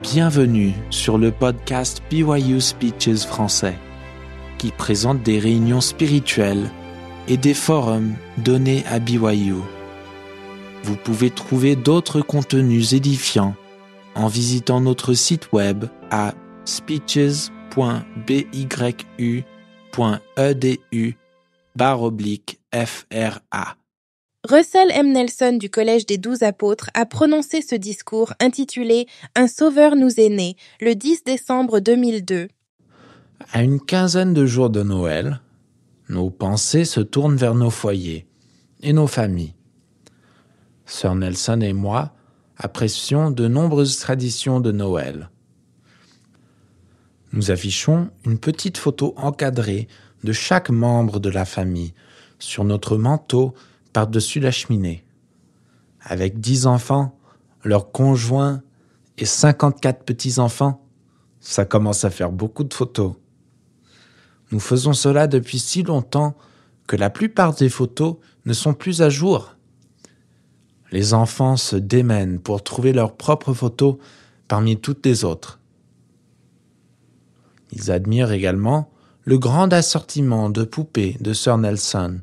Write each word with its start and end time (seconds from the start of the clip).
Bienvenue 0.00 0.72
sur 0.88 1.18
le 1.18 1.30
podcast 1.30 2.02
BYU 2.08 2.62
Speeches 2.62 3.26
français, 3.26 3.76
qui 4.56 4.70
présente 4.70 5.22
des 5.22 5.38
réunions 5.38 5.82
spirituelles 5.82 6.70
et 7.28 7.36
des 7.36 7.52
forums 7.52 8.14
donnés 8.38 8.82
à 8.86 8.98
BYU. 8.98 9.56
Vous 10.84 10.96
pouvez 10.96 11.28
trouver 11.28 11.76
d'autres 11.76 12.22
contenus 12.22 12.94
édifiants 12.94 13.54
en 14.14 14.28
visitant 14.28 14.80
notre 14.80 15.12
site 15.12 15.52
web 15.52 15.84
à 16.10 16.32
speeches.byu.edu 16.64 19.44
FRA. 22.72 23.79
Russell 24.48 24.90
M. 24.90 25.12
Nelson 25.12 25.58
du 25.60 25.68
Collège 25.68 26.06
des 26.06 26.16
Douze 26.16 26.42
Apôtres 26.42 26.88
a 26.94 27.04
prononcé 27.04 27.60
ce 27.60 27.74
discours 27.74 28.32
intitulé 28.40 29.06
Un 29.36 29.46
Sauveur 29.46 29.96
nous 29.96 30.18
est 30.18 30.30
né 30.30 30.56
le 30.80 30.94
10 30.94 31.24
décembre 31.24 31.78
2002. 31.78 32.48
À 33.52 33.62
une 33.62 33.78
quinzaine 33.78 34.32
de 34.32 34.46
jours 34.46 34.70
de 34.70 34.82
Noël, 34.82 35.42
nos 36.08 36.30
pensées 36.30 36.86
se 36.86 37.00
tournent 37.00 37.36
vers 37.36 37.54
nos 37.54 37.68
foyers 37.68 38.26
et 38.82 38.94
nos 38.94 39.06
familles. 39.06 39.54
Sœur 40.86 41.16
Nelson 41.16 41.60
et 41.60 41.74
moi 41.74 42.14
apprécions 42.56 43.30
de 43.30 43.46
nombreuses 43.46 43.98
traditions 43.98 44.60
de 44.60 44.72
Noël. 44.72 45.28
Nous 47.34 47.50
affichons 47.50 48.08
une 48.24 48.38
petite 48.38 48.78
photo 48.78 49.12
encadrée 49.18 49.86
de 50.24 50.32
chaque 50.32 50.70
membre 50.70 51.20
de 51.20 51.28
la 51.28 51.44
famille 51.44 51.92
sur 52.38 52.64
notre 52.64 52.96
manteau 52.96 53.54
par-dessus 53.92 54.40
la 54.40 54.50
cheminée. 54.50 55.04
Avec 56.00 56.40
dix 56.40 56.66
enfants, 56.66 57.18
leurs 57.64 57.92
conjoints 57.92 58.62
et 59.18 59.26
54 59.26 60.04
petits-enfants, 60.04 60.84
ça 61.40 61.64
commence 61.64 62.04
à 62.04 62.10
faire 62.10 62.32
beaucoup 62.32 62.64
de 62.64 62.74
photos. 62.74 63.14
Nous 64.50 64.60
faisons 64.60 64.92
cela 64.92 65.26
depuis 65.26 65.58
si 65.58 65.82
longtemps 65.82 66.36
que 66.86 66.96
la 66.96 67.10
plupart 67.10 67.54
des 67.54 67.68
photos 67.68 68.16
ne 68.46 68.52
sont 68.52 68.74
plus 68.74 69.02
à 69.02 69.10
jour. 69.10 69.54
Les 70.90 71.14
enfants 71.14 71.56
se 71.56 71.76
démènent 71.76 72.40
pour 72.40 72.64
trouver 72.64 72.92
leurs 72.92 73.16
propres 73.16 73.54
photos 73.54 73.96
parmi 74.48 74.76
toutes 74.76 75.06
les 75.06 75.24
autres. 75.24 75.60
Ils 77.72 77.90
admirent 77.92 78.32
également 78.32 78.90
le 79.24 79.38
grand 79.38 79.72
assortiment 79.72 80.50
de 80.50 80.64
poupées 80.64 81.16
de 81.20 81.32
Sir 81.32 81.58
Nelson 81.58 82.20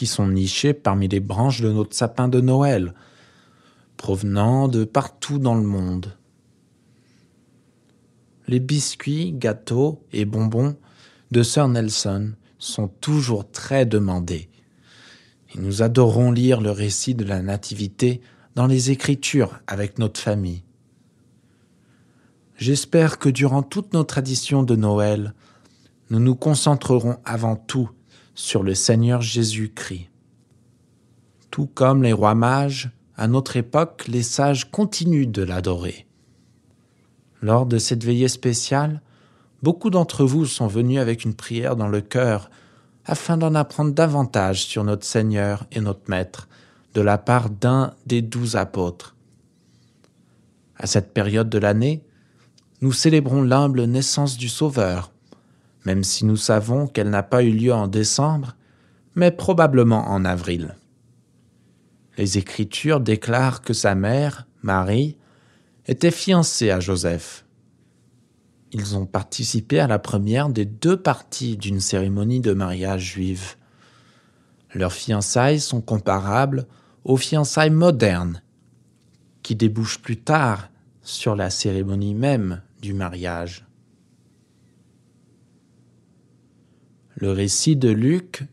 qui 0.00 0.06
sont 0.06 0.28
nichés 0.28 0.72
parmi 0.72 1.08
les 1.08 1.20
branches 1.20 1.60
de 1.60 1.70
notre 1.70 1.94
sapin 1.94 2.26
de 2.26 2.40
Noël, 2.40 2.94
provenant 3.98 4.66
de 4.66 4.84
partout 4.84 5.38
dans 5.38 5.54
le 5.54 5.62
monde. 5.62 6.16
Les 8.48 8.60
biscuits, 8.60 9.34
gâteaux 9.34 10.02
et 10.14 10.24
bonbons 10.24 10.78
de 11.32 11.42
Sir 11.42 11.68
Nelson 11.68 12.32
sont 12.58 12.88
toujours 12.88 13.50
très 13.50 13.84
demandés. 13.84 14.48
Et 15.54 15.58
nous 15.58 15.82
adorons 15.82 16.32
lire 16.32 16.62
le 16.62 16.70
récit 16.70 17.14
de 17.14 17.24
la 17.24 17.42
Nativité 17.42 18.22
dans 18.54 18.66
les 18.66 18.90
Écritures 18.90 19.60
avec 19.66 19.98
notre 19.98 20.18
famille. 20.18 20.62
J'espère 22.56 23.18
que 23.18 23.28
durant 23.28 23.62
toute 23.62 23.92
nos 23.92 24.04
traditions 24.04 24.62
de 24.62 24.76
Noël, 24.76 25.34
nous 26.08 26.20
nous 26.20 26.36
concentrerons 26.36 27.18
avant 27.26 27.56
tout 27.56 27.90
sur 28.40 28.62
le 28.62 28.74
Seigneur 28.74 29.20
Jésus-Christ. 29.20 30.08
Tout 31.50 31.66
comme 31.66 32.02
les 32.02 32.12
rois 32.12 32.34
mages, 32.34 32.90
à 33.16 33.28
notre 33.28 33.56
époque, 33.56 34.06
les 34.08 34.22
sages 34.22 34.70
continuent 34.70 35.30
de 35.30 35.42
l'adorer. 35.42 36.06
Lors 37.42 37.66
de 37.66 37.78
cette 37.78 38.02
veillée 38.02 38.28
spéciale, 38.28 39.02
beaucoup 39.62 39.90
d'entre 39.90 40.24
vous 40.24 40.46
sont 40.46 40.68
venus 40.68 40.98
avec 40.98 41.24
une 41.24 41.34
prière 41.34 41.76
dans 41.76 41.88
le 41.88 42.00
cœur 42.00 42.50
afin 43.04 43.36
d'en 43.36 43.54
apprendre 43.54 43.92
davantage 43.92 44.64
sur 44.64 44.84
notre 44.84 45.04
Seigneur 45.04 45.66
et 45.70 45.80
notre 45.80 46.08
Maître 46.08 46.48
de 46.94 47.02
la 47.02 47.18
part 47.18 47.50
d'un 47.50 47.92
des 48.06 48.22
douze 48.22 48.56
apôtres. 48.56 49.16
À 50.76 50.86
cette 50.86 51.12
période 51.12 51.50
de 51.50 51.58
l'année, 51.58 52.02
nous 52.80 52.92
célébrons 52.92 53.42
l'humble 53.42 53.84
naissance 53.84 54.38
du 54.38 54.48
Sauveur, 54.48 55.12
même 55.84 56.04
si 56.04 56.24
nous 56.24 56.36
savons 56.36 56.86
qu'elle 56.86 57.10
n'a 57.10 57.22
pas 57.22 57.42
eu 57.42 57.50
lieu 57.50 57.72
en 57.72 57.88
décembre, 57.88 58.56
mais 59.14 59.30
probablement 59.30 60.08
en 60.08 60.24
avril. 60.24 60.76
Les 62.16 62.38
Écritures 62.38 63.00
déclarent 63.00 63.62
que 63.62 63.72
sa 63.72 63.94
mère, 63.94 64.46
Marie, 64.62 65.16
était 65.86 66.10
fiancée 66.10 66.70
à 66.70 66.80
Joseph. 66.80 67.44
Ils 68.72 68.96
ont 68.96 69.06
participé 69.06 69.80
à 69.80 69.86
la 69.86 69.98
première 69.98 70.48
des 70.48 70.64
deux 70.64 70.96
parties 70.96 71.56
d'une 71.56 71.80
cérémonie 71.80 72.40
de 72.40 72.52
mariage 72.52 73.12
juive. 73.12 73.56
Leurs 74.74 74.92
fiançailles 74.92 75.60
sont 75.60 75.80
comparables 75.80 76.66
aux 77.04 77.16
fiançailles 77.16 77.70
modernes, 77.70 78.42
qui 79.42 79.56
débouchent 79.56 80.00
plus 80.00 80.18
tard 80.18 80.68
sur 81.02 81.34
la 81.34 81.50
cérémonie 81.50 82.14
même 82.14 82.62
du 82.80 82.92
mariage. 82.92 83.66
Le 87.20 87.32
récit 87.32 87.76
de 87.76 87.90
Luc 87.90 88.44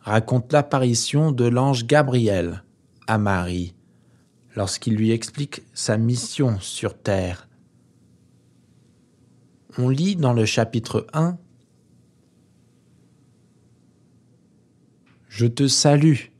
raconte 0.00 0.52
l'apparition 0.52 1.32
de 1.32 1.46
l'ange 1.46 1.86
Gabriel 1.86 2.62
à 3.06 3.16
Marie 3.16 3.74
lorsqu'il 4.54 4.96
lui 4.96 5.12
explique 5.12 5.62
sa 5.72 5.96
mission 5.96 6.60
sur 6.60 6.98
terre. 6.98 7.48
On 9.78 9.88
lit 9.88 10.14
dans 10.14 10.34
le 10.34 10.44
chapitre 10.44 11.06
1 11.14 11.38
Je 15.30 15.46
te 15.46 15.66
salue, 15.66 16.30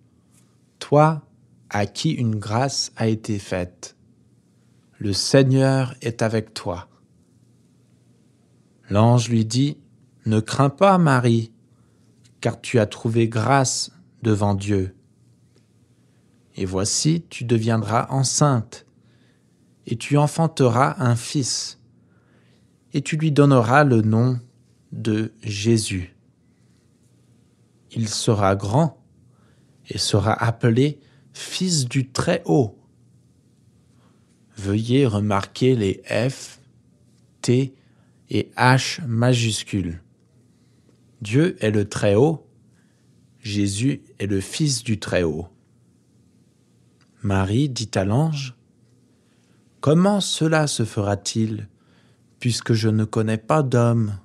toi 0.79 1.23
à 1.71 1.87
qui 1.87 2.11
une 2.11 2.37
grâce 2.37 2.93
a 2.97 3.09
été 3.09 3.39
faite. 3.39 3.97
Le 4.99 5.15
Seigneur 5.15 5.95
est 6.03 6.21
avec 6.21 6.53
toi. 6.53 6.89
L'ange 8.91 9.31
lui 9.31 9.47
dit 9.47 9.79
ne 10.27 10.41
crains 10.41 10.71
pas, 10.71 10.99
Marie, 10.99 11.53
car 12.41 12.61
tu 12.61 12.79
as 12.79 12.87
trouvé 12.87 13.29
grâce 13.29 13.93
devant 14.23 14.55
Dieu. 14.55 14.95
Et 16.57 16.65
voici, 16.65 17.25
tu 17.29 17.45
deviendras 17.45 18.09
enceinte, 18.11 18.87
et 19.87 19.97
tu 19.97 20.17
enfanteras 20.17 20.97
un 20.99 21.17
fils, 21.17 21.81
et 22.93 23.03
tu 23.03 23.17
lui 23.17 23.31
donneras 23.31 23.85
le 23.85 24.03
nom 24.03 24.41
de 24.93 25.33
Jésus. 25.43 26.17
Il 27.93 28.09
sera 28.09 28.57
grand 28.57 29.03
et 29.89 29.99
sera 29.99 30.33
appelé 30.33 30.99
Fils 31.33 31.87
du 31.87 32.11
Très-Haut. 32.11 32.79
Veuillez 34.57 35.07
remarquer 35.07 35.77
les 35.77 36.03
F, 36.09 36.61
T 37.43 37.75
et 38.31 38.51
H 38.57 39.05
majuscules. 39.07 40.01
Dieu 41.23 41.57
est 41.65 41.71
le 41.71 41.89
Très-Haut, 41.89 42.47
Jésus 43.41 44.03
est 44.19 44.27
le 44.27 44.41
Fils 44.41 44.83
du 44.85 44.99
Très-Haut. 44.99 45.49
Marie 47.23 47.69
dit 47.69 47.91
à 47.95 48.05
l'ange, 48.05 48.55
Comment 49.81 50.21
cela 50.21 50.67
se 50.67 50.85
fera-t-il, 50.85 51.69
puisque 52.39 52.75
je 52.75 52.89
ne 52.89 53.05
connais 53.05 53.39
pas 53.39 53.63
d'homme? 53.63 54.19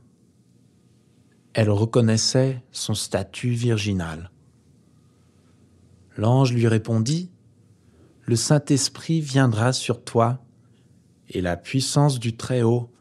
Elle 1.53 1.69
reconnaissait 1.69 2.61
son 2.71 2.93
statut 2.93 3.51
virginal. 3.51 4.31
L'ange 6.17 6.51
lui 6.51 6.67
répondit, 6.67 7.31
Le 8.23 8.35
Saint-Esprit 8.35 9.21
viendra 9.21 9.71
sur 9.71 10.03
toi, 10.03 10.43
et 11.29 11.41
la 11.41 11.55
puissance 11.55 12.19
du 12.19 12.35
Très-Haut 12.35 12.91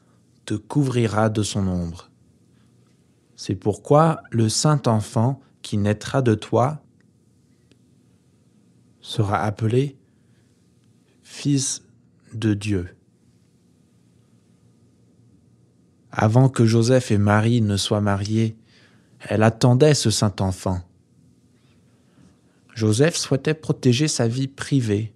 te 0.45 0.55
couvrira 0.55 1.29
de 1.29 1.43
son 1.43 1.67
ombre. 1.67 2.10
C'est 3.43 3.55
pourquoi 3.55 4.21
le 4.31 4.51
saint 4.51 4.83
enfant 4.85 5.41
qui 5.63 5.79
naîtra 5.79 6.21
de 6.21 6.35
toi 6.35 6.83
sera 9.01 9.39
appelé 9.43 9.97
Fils 11.23 11.83
de 12.35 12.53
Dieu. 12.53 12.95
Avant 16.11 16.51
que 16.51 16.67
Joseph 16.67 17.13
et 17.13 17.17
Marie 17.17 17.63
ne 17.63 17.79
soient 17.79 18.03
mariés, 18.03 18.59
elle 19.21 19.43
attendait 19.43 19.95
ce 19.95 20.11
saint 20.11 20.35
enfant. 20.41 20.83
Joseph 22.75 23.17
souhaitait 23.17 23.55
protéger 23.55 24.07
sa 24.07 24.29
vie 24.29 24.49
privée, 24.49 25.15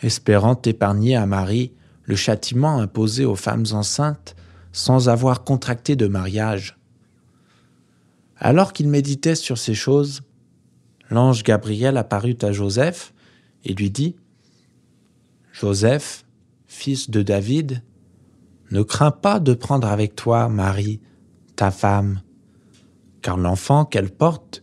espérant 0.00 0.62
épargner 0.64 1.16
à 1.16 1.26
Marie 1.26 1.72
le 2.04 2.14
châtiment 2.14 2.78
imposé 2.78 3.24
aux 3.24 3.34
femmes 3.34 3.66
enceintes 3.72 4.36
sans 4.70 5.08
avoir 5.08 5.42
contracté 5.42 5.96
de 5.96 6.06
mariage. 6.06 6.75
Alors 8.38 8.72
qu'il 8.72 8.88
méditait 8.88 9.34
sur 9.34 9.58
ces 9.58 9.74
choses, 9.74 10.22
l'ange 11.10 11.42
Gabriel 11.42 11.96
apparut 11.96 12.36
à 12.42 12.52
Joseph 12.52 13.14
et 13.64 13.74
lui 13.74 13.90
dit 13.90 14.16
Joseph, 15.52 16.24
fils 16.66 17.10
de 17.10 17.22
David, 17.22 17.82
Ne 18.70 18.82
crains 18.82 19.10
pas 19.10 19.40
de 19.40 19.54
prendre 19.54 19.88
avec 19.88 20.14
toi 20.14 20.48
Marie, 20.48 21.00
ta 21.56 21.70
femme, 21.70 22.20
car 23.22 23.38
l'enfant 23.38 23.84
qu'elle 23.84 24.10
porte 24.10 24.62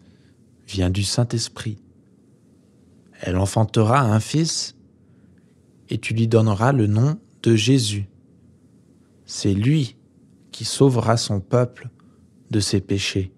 vient 0.68 0.92
du 0.92 1.04
Saint-Esprit. 1.04 1.78
Elle 3.22 3.38
enfantera 3.38 4.02
un 4.02 4.20
fils, 4.20 4.76
et 5.90 5.98
tu 5.98 6.14
lui 6.14 6.28
donneras 6.28 6.72
le 6.74 6.88
nom 6.88 7.18
de 7.42 7.56
Jésus. 7.56 8.08
C'est 9.26 9.54
lui 9.54 9.96
qui 10.52 10.66
sauvera 10.66 11.18
son 11.18 11.40
peuple 11.40 11.90
de 12.52 12.60
ses 12.60 12.82
péchés. 12.82 13.34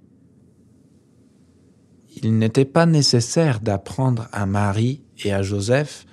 Il 2.15 2.37
n'était 2.37 2.65
pas 2.65 2.85
nécessaire 2.85 3.59
d'apprendre 3.59 4.27
à 4.31 4.45
Marie 4.45 5.03
et 5.23 5.33
à 5.33 5.41
Joseph 5.41 6.05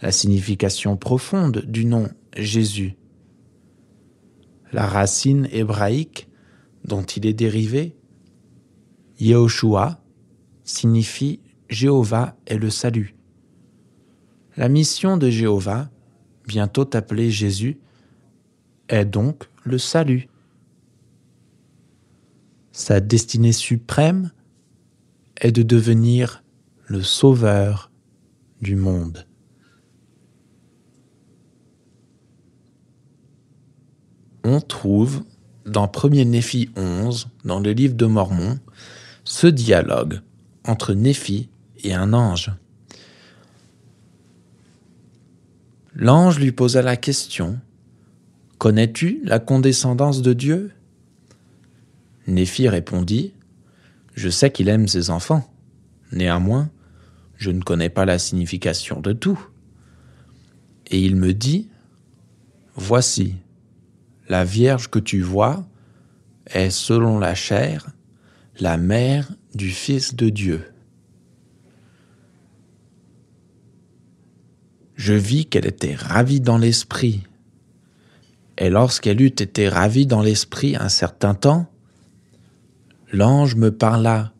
la 0.00 0.12
signification 0.12 0.96
profonde 0.96 1.64
du 1.66 1.84
nom 1.84 2.08
Jésus. 2.36 2.96
La 4.72 4.86
racine 4.86 5.48
hébraïque 5.50 6.28
dont 6.84 7.02
il 7.02 7.26
est 7.26 7.34
dérivé, 7.34 7.94
Yehoshua, 9.18 10.00
signifie 10.64 11.40
Jéhovah 11.68 12.36
est 12.46 12.58
le 12.58 12.70
salut. 12.70 13.14
La 14.56 14.68
mission 14.68 15.16
de 15.16 15.28
Jéhovah, 15.28 15.90
bientôt 16.46 16.88
appelée 16.94 17.30
Jésus, 17.30 17.78
est 18.88 19.04
donc 19.04 19.48
le 19.64 19.78
salut. 19.78 20.28
Sa 22.72 23.00
destinée 23.00 23.52
suprême 23.52 24.30
est 25.40 25.52
de 25.52 25.62
devenir 25.62 26.42
le 26.86 27.02
sauveur 27.02 27.90
du 28.60 28.76
monde. 28.76 29.26
On 34.44 34.60
trouve 34.60 35.24
dans 35.66 35.86
1er 35.86 36.24
Néphi 36.24 36.70
11, 36.76 37.28
dans 37.44 37.60
le 37.60 37.72
livre 37.72 37.94
de 37.94 38.06
Mormon, 38.06 38.58
ce 39.24 39.46
dialogue 39.46 40.20
entre 40.64 40.94
Néphi 40.94 41.48
et 41.84 41.94
un 41.94 42.12
ange. 42.12 42.52
L'ange 45.94 46.38
lui 46.38 46.52
posa 46.52 46.80
la 46.82 46.96
question 46.96 47.58
Connais-tu 48.58 49.20
la 49.24 49.38
condescendance 49.38 50.22
de 50.22 50.32
Dieu? 50.32 50.72
Néphi 52.26 52.68
répondit 52.68 53.32
Je 54.18 54.30
sais 54.30 54.50
qu'il 54.50 54.68
aime 54.68 54.88
ses 54.88 55.10
enfants. 55.10 55.48
Néanmoins, 56.10 56.72
je 57.36 57.52
ne 57.52 57.62
connais 57.62 57.88
pas 57.88 58.04
la 58.04 58.18
signification 58.18 59.00
de 59.00 59.12
tout. 59.12 59.38
Et 60.88 61.00
il 61.00 61.14
me 61.14 61.32
dit 61.32 61.68
Voici, 62.74 63.36
la 64.28 64.44
Vierge 64.44 64.90
que 64.90 64.98
tu 64.98 65.20
vois 65.20 65.64
est, 66.46 66.70
selon 66.70 67.20
la 67.20 67.36
chair, 67.36 67.92
la 68.58 68.76
mère 68.76 69.30
du 69.54 69.70
Fils 69.70 70.16
de 70.16 70.30
Dieu. 70.30 70.64
Je 74.96 75.14
vis 75.14 75.46
qu'elle 75.46 75.66
était 75.66 75.94
ravie 75.94 76.40
dans 76.40 76.58
l'esprit. 76.58 77.22
Et 78.56 78.68
lorsqu'elle 78.68 79.20
eut 79.20 79.26
été 79.26 79.68
ravie 79.68 80.06
dans 80.06 80.22
l'esprit 80.22 80.74
un 80.74 80.88
certain 80.88 81.34
temps, 81.34 81.70
l'ange 83.12 83.54
me 83.54 83.70
parla, 83.70 84.32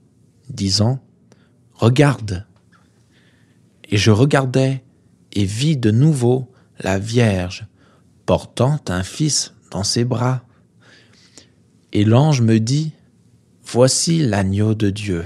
disant, 0.48 1.00
Regarde. 1.74 2.46
Et 3.90 3.96
je 3.96 4.10
regardai 4.10 4.82
et 5.32 5.44
vis 5.44 5.76
de 5.76 5.90
nouveau 5.90 6.50
la 6.80 6.98
Vierge 6.98 7.66
portant 8.26 8.80
un 8.88 9.02
fils 9.02 9.54
dans 9.70 9.84
ses 9.84 10.04
bras. 10.04 10.42
Et 11.92 12.04
l'ange 12.04 12.42
me 12.42 12.58
dit, 12.58 12.92
Voici 13.64 14.18
l'agneau 14.18 14.74
de 14.74 14.90
Dieu. 14.90 15.24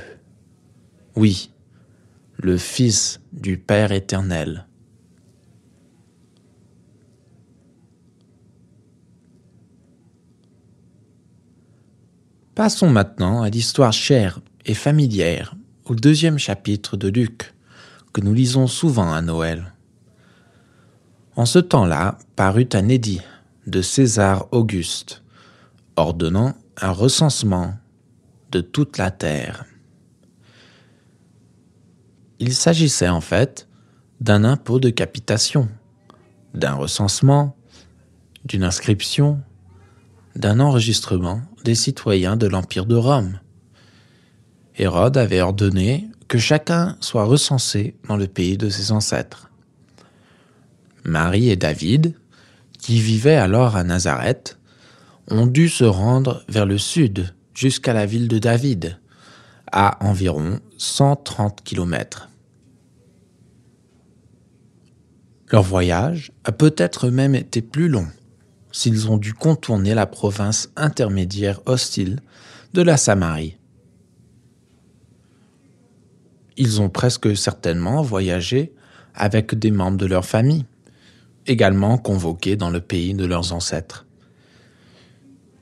Oui, 1.16 1.52
le 2.36 2.58
Fils 2.58 3.20
du 3.32 3.56
Père 3.56 3.92
éternel. 3.92 4.66
Passons 12.54 12.90
maintenant 12.90 13.40
à 13.40 13.48
l'histoire 13.48 13.94
chère 13.94 14.40
et 14.66 14.74
familière 14.74 15.54
au 15.86 15.94
deuxième 15.94 16.36
chapitre 16.36 16.98
de 16.98 17.08
Luc, 17.08 17.54
que 18.12 18.20
nous 18.20 18.34
lisons 18.34 18.66
souvent 18.66 19.10
à 19.10 19.22
Noël. 19.22 19.72
En 21.34 21.46
ce 21.46 21.58
temps-là 21.58 22.18
parut 22.36 22.68
un 22.74 22.88
édit 22.88 23.22
de 23.66 23.80
César 23.80 24.48
Auguste, 24.50 25.22
ordonnant 25.96 26.54
un 26.76 26.90
recensement 26.90 27.72
de 28.50 28.60
toute 28.60 28.98
la 28.98 29.10
terre. 29.10 29.64
Il 32.38 32.52
s'agissait 32.52 33.08
en 33.08 33.22
fait 33.22 33.66
d'un 34.20 34.44
impôt 34.44 34.78
de 34.78 34.90
capitation, 34.90 35.70
d'un 36.52 36.74
recensement, 36.74 37.56
d'une 38.44 38.62
inscription, 38.62 39.40
d'un 40.36 40.60
enregistrement 40.60 41.40
des 41.64 41.74
citoyens 41.74 42.36
de 42.36 42.46
l'Empire 42.46 42.86
de 42.86 42.96
Rome. 42.96 43.38
Hérode 44.76 45.16
avait 45.16 45.40
ordonné 45.40 46.08
que 46.28 46.38
chacun 46.38 46.96
soit 47.00 47.24
recensé 47.24 47.96
dans 48.08 48.16
le 48.16 48.26
pays 48.26 48.56
de 48.56 48.68
ses 48.68 48.92
ancêtres. 48.92 49.50
Marie 51.04 51.50
et 51.50 51.56
David, 51.56 52.14
qui 52.78 53.00
vivaient 53.00 53.36
alors 53.36 53.76
à 53.76 53.84
Nazareth, 53.84 54.58
ont 55.28 55.46
dû 55.46 55.68
se 55.68 55.84
rendre 55.84 56.44
vers 56.48 56.66
le 56.66 56.78
sud 56.78 57.34
jusqu'à 57.54 57.92
la 57.92 58.06
ville 58.06 58.28
de 58.28 58.38
David, 58.38 58.98
à 59.70 60.04
environ 60.04 60.60
130 60.78 61.62
km. 61.62 62.28
Leur 65.50 65.62
voyage 65.62 66.32
a 66.44 66.52
peut-être 66.52 67.10
même 67.10 67.34
été 67.34 67.60
plus 67.60 67.88
long 67.88 68.08
s'ils 68.72 69.10
ont 69.10 69.18
dû 69.18 69.34
contourner 69.34 69.94
la 69.94 70.06
province 70.06 70.70
intermédiaire 70.76 71.60
hostile 71.66 72.20
de 72.72 72.82
la 72.82 72.96
Samarie. 72.96 73.58
Ils 76.56 76.80
ont 76.80 76.88
presque 76.88 77.36
certainement 77.36 78.02
voyagé 78.02 78.72
avec 79.14 79.54
des 79.54 79.70
membres 79.70 79.98
de 79.98 80.06
leur 80.06 80.24
famille, 80.24 80.64
également 81.46 81.98
convoqués 81.98 82.56
dans 82.56 82.70
le 82.70 82.80
pays 82.80 83.14
de 83.14 83.24
leurs 83.24 83.52
ancêtres. 83.52 84.06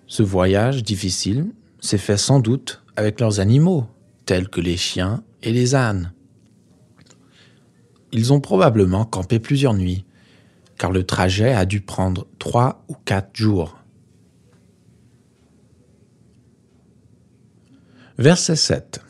Ce 0.06 0.22
voyage 0.22 0.82
difficile 0.82 1.46
s'est 1.80 1.98
fait 1.98 2.16
sans 2.16 2.40
doute 2.40 2.82
avec 2.96 3.20
leurs 3.20 3.40
animaux, 3.40 3.86
tels 4.26 4.48
que 4.48 4.60
les 4.60 4.76
chiens 4.76 5.22
et 5.42 5.52
les 5.52 5.74
ânes. 5.74 6.12
Ils 8.12 8.32
ont 8.32 8.40
probablement 8.40 9.04
campé 9.04 9.38
plusieurs 9.38 9.74
nuits, 9.74 10.04
car 10.80 10.92
le 10.92 11.04
trajet 11.04 11.52
a 11.52 11.66
dû 11.66 11.82
prendre 11.82 12.26
trois 12.38 12.82
ou 12.88 12.94
quatre 12.94 13.36
jours. 13.36 13.76
Verset 18.16 18.56
7. 18.56 19.02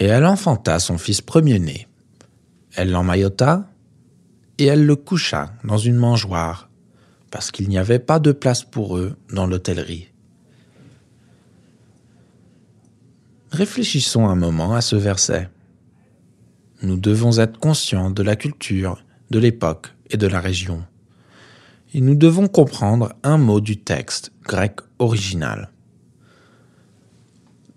Et 0.00 0.04
elle 0.04 0.26
enfanta 0.26 0.78
son 0.80 0.98
fils 0.98 1.22
premier-né. 1.22 1.88
Elle 2.74 2.90
l'emmaillota 2.90 3.70
et 4.58 4.66
elle 4.66 4.84
le 4.84 4.96
coucha 4.96 5.54
dans 5.64 5.78
une 5.78 5.96
mangeoire, 5.96 6.68
parce 7.30 7.50
qu'il 7.50 7.70
n'y 7.70 7.78
avait 7.78 7.98
pas 7.98 8.18
de 8.18 8.32
place 8.32 8.64
pour 8.64 8.98
eux 8.98 9.16
dans 9.32 9.46
l'hôtellerie. 9.46 10.12
Réfléchissons 13.50 14.28
un 14.28 14.36
moment 14.36 14.74
à 14.74 14.82
ce 14.82 14.96
verset. 14.96 15.48
Nous 16.82 16.98
devons 16.98 17.38
être 17.38 17.58
conscients 17.58 18.10
de 18.10 18.22
la 18.22 18.36
culture, 18.36 19.02
de 19.30 19.38
l'époque 19.38 19.94
et 20.14 20.16
de 20.16 20.28
la 20.28 20.40
région. 20.40 20.84
Et 21.92 22.00
nous 22.00 22.14
devons 22.14 22.46
comprendre 22.46 23.14
un 23.24 23.36
mot 23.36 23.60
du 23.60 23.76
texte 23.76 24.30
grec 24.44 24.78
original. 25.00 25.70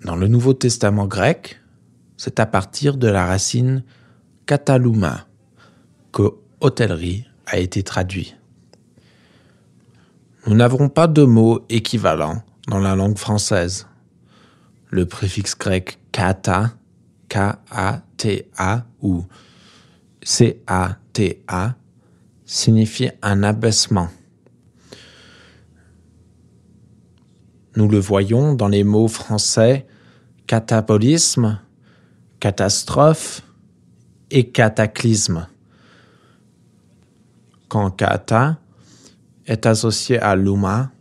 Dans 0.06 0.16
le 0.16 0.28
Nouveau 0.28 0.54
Testament 0.54 1.08
grec, 1.08 1.60
c'est 2.16 2.40
à 2.40 2.46
partir 2.46 2.98
de 2.98 3.08
la 3.08 3.26
racine 3.26 3.84
kataluma 4.46 5.26
que 6.12 6.32
hôtellerie 6.62 7.26
a 7.48 7.58
été 7.58 7.82
traduit. 7.82 8.36
Nous 10.46 10.54
n'avons 10.54 10.90
pas 10.90 11.08
de 11.08 11.24
mot 11.24 11.66
équivalent 11.70 12.44
dans 12.68 12.80
la 12.80 12.96
langue 12.96 13.18
française 13.18 13.88
le 14.90 15.06
préfixe 15.06 15.58
grec 15.58 16.00
kata, 16.12 16.74
K-A-T-A 17.30 18.86
ou 19.02 19.26
C-A-T-A 20.24 21.76
signifie 22.48 23.12
un 23.22 23.44
abaissement. 23.44 24.08
Nous 27.76 27.88
le 27.88 28.00
voyons 28.00 28.56
dans 28.56 28.70
les 28.70 28.84
mots 28.84 29.10
français 29.10 29.86
catabolisme, 30.48 31.60
catastrophe 32.40 33.44
et 34.32 34.50
cataclysme. 34.50 35.48
Quand 37.68 37.92
kata 37.92 38.58
est 39.46 39.66
associé 39.66 40.18
à 40.20 40.36
luma. 40.36 40.92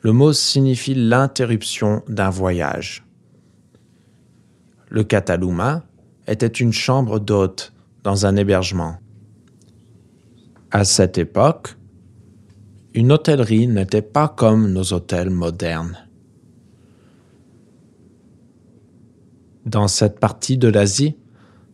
Le 0.00 0.12
mot 0.12 0.32
signifie 0.32 0.94
l'interruption 0.94 2.02
d'un 2.08 2.30
voyage. 2.30 3.04
Le 4.88 5.02
kataluma 5.02 5.82
était 6.28 6.46
une 6.46 6.72
chambre 6.72 7.18
d'hôte 7.18 7.72
dans 8.04 8.26
un 8.26 8.36
hébergement. 8.36 8.98
À 10.70 10.84
cette 10.84 11.16
époque, 11.16 11.76
une 12.92 13.10
hôtellerie 13.10 13.68
n'était 13.68 14.02
pas 14.02 14.28
comme 14.28 14.70
nos 14.70 14.92
hôtels 14.92 15.30
modernes. 15.30 15.96
Dans 19.64 19.88
cette 19.88 20.20
partie 20.20 20.58
de 20.58 20.68
l'Asie, 20.68 21.16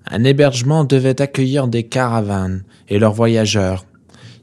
un 0.06 0.22
hébergement 0.22 0.84
devait 0.84 1.20
accueillir 1.20 1.66
des 1.66 1.88
caravanes 1.88 2.62
et 2.88 3.00
leurs 3.00 3.14
voyageurs, 3.14 3.84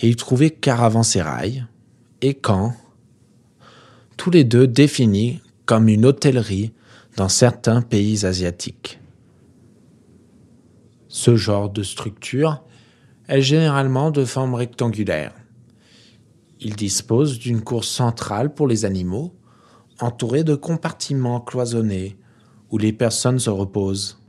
et 0.00 0.08
y 0.08 0.16
trouver 0.16 0.50
caravansérail 0.50 1.64
et 2.22 2.34
camp, 2.34 2.74
tous 4.16 4.30
les 4.30 4.42
deux 4.42 4.66
définis 4.66 5.40
comme 5.64 5.88
une 5.88 6.06
hôtellerie 6.06 6.72
dans 7.16 7.28
certains 7.28 7.82
pays 7.82 8.26
asiatiques. 8.26 8.98
Ce 11.06 11.36
genre 11.36 11.70
de 11.70 11.84
structure 11.84 12.64
est 13.28 13.40
généralement 13.40 14.10
de 14.10 14.24
forme 14.24 14.54
rectangulaire. 14.54 15.32
Il 16.60 16.76
dispose 16.76 17.38
d'une 17.38 17.62
cour 17.62 17.84
centrale 17.84 18.54
pour 18.54 18.66
les 18.66 18.84
animaux, 18.84 19.34
entourée 20.00 20.44
de 20.44 20.54
compartiments 20.54 21.40
cloisonnés 21.40 22.18
où 22.70 22.78
les 22.78 22.92
personnes 22.92 23.38
se 23.38 23.50
reposent. 23.50 24.20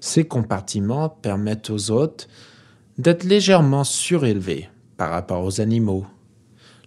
Ces 0.00 0.26
compartiments 0.26 1.08
permettent 1.08 1.70
aux 1.70 1.90
hôtes 1.90 2.28
d'être 2.98 3.24
légèrement 3.24 3.84
surélevés 3.84 4.68
par 4.96 5.10
rapport 5.10 5.44
aux 5.44 5.60
animaux, 5.60 6.06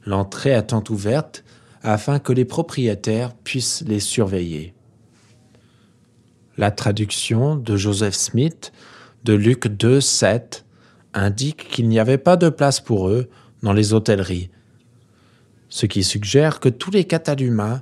l'entrée 0.06 0.58
étant 0.58 0.84
ouverte 0.90 1.44
afin 1.84 2.20
que 2.20 2.34
les 2.34 2.46
propriétaires 2.46 3.34
puissent 3.34 3.84
les 3.88 4.00
surveiller. 4.00 4.74
La 6.58 6.72
traduction 6.72 7.56
de 7.56 7.76
Joseph 7.76 8.14
Smith 8.14 8.72
de 9.24 9.34
Luc 9.34 9.68
2, 9.68 10.02
7 10.02 10.66
indique 11.14 11.68
qu'il 11.70 11.88
n'y 11.88 12.00
avait 12.00 12.18
pas 12.18 12.38
de 12.38 12.50
place 12.50 12.80
pour 12.80 13.10
eux 13.10 13.30
dans 13.62 13.74
les 13.74 13.94
hôtelleries, 13.94 14.50
ce 15.70 15.86
qui 15.86 16.04
suggère 16.04 16.60
que 16.60 16.70
tous 16.70 16.92
les 16.92 17.06
catalumas 17.06 17.82